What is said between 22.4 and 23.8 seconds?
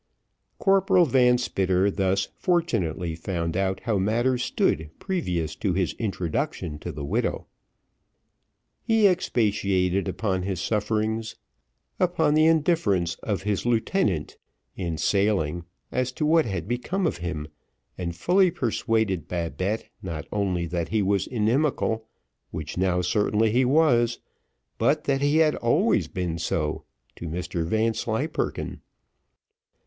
which now certainly he